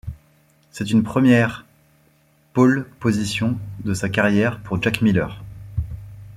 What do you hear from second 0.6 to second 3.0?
C'est une première pôle